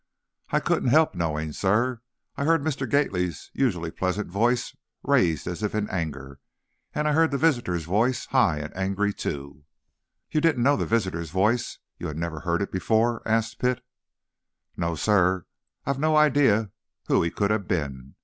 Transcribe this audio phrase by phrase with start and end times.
[0.49, 2.01] "I couldn't help knowing, sir.
[2.35, 2.89] I heard Mr.
[2.89, 6.39] Gately's usually pleasant voice raised as if in anger,
[6.95, 9.63] and I heard the visitor's voice, high and angry too."
[10.31, 11.77] "You didn't know the visitor's voice?
[11.99, 13.85] you had never heard it before?" asked Pitt.
[14.75, 15.45] "No, sir;
[15.85, 16.71] I've no idea
[17.05, 18.15] who he could have been!"